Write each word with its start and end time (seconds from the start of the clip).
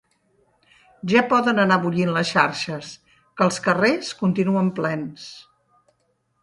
Ja 1.11 1.21
poden 1.33 1.63
anar 1.63 1.77
bullint 1.83 2.11
les 2.15 2.31
xarxes, 2.37 2.91
que 3.11 3.47
els 3.49 3.61
carrers 3.69 4.13
continuen 4.23 4.75
plens. 4.81 5.29